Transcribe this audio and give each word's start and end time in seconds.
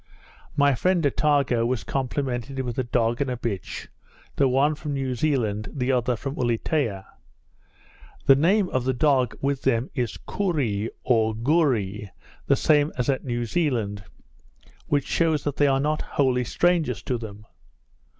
My 0.57 0.73
friend 0.73 1.03
Attago 1.05 1.63
was 1.63 1.83
complimented 1.83 2.59
with 2.61 2.75
a 2.79 2.83
dog 2.83 3.21
and 3.21 3.29
a 3.29 3.37
bitch, 3.37 3.87
the 4.35 4.47
one 4.47 4.73
from 4.73 4.93
New 4.95 5.13
Zealand, 5.13 5.69
the 5.71 5.91
other 5.91 6.15
from 6.15 6.33
Ulietea. 6.37 7.05
The 8.25 8.35
name 8.35 8.67
of 8.69 8.87
a 8.87 8.93
dog 8.93 9.35
with 9.41 9.61
them 9.61 9.91
is 9.93 10.17
kooree 10.17 10.89
or 11.03 11.35
gooree, 11.35 12.09
the 12.47 12.55
same 12.55 12.91
as 12.97 13.09
at 13.09 13.23
New 13.25 13.45
Zealand, 13.45 14.03
which 14.87 15.05
shews 15.05 15.43
that 15.43 15.57
they 15.57 15.67
are 15.67 15.79
not 15.79 16.01
wholly 16.17 16.45
strangers 16.45 17.03
to 17.03 17.19
them. 17.19 17.45